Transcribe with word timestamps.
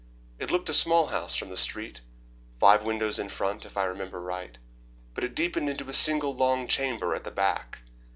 It 0.39 0.49
looked 0.49 0.67
a 0.67 0.73
small 0.73 1.05
house 1.09 1.35
from 1.35 1.49
the 1.49 1.55
street, 1.57 2.01
five 2.59 2.81
windows 2.83 3.19
in 3.19 3.29
front, 3.29 3.67
if 3.67 3.77
I 3.77 3.83
remember 3.83 4.19
right, 4.19 4.57
but 5.13 5.23
it 5.23 5.35
deepened 5.35 5.69
into 5.69 5.87
a 5.87 5.93
single 5.93 6.33
long 6.35 6.67
chamber 6.67 7.13
at 7.13 7.23
the 7.23 7.29
back. 7.29 7.77